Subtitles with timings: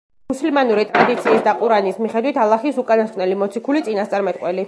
[0.31, 4.59] მუსლიმანური ტრადიციის და ყურანის მიხედვით, ალაჰის უკანასკნელი მოციქული, წინასწარმეტყველი.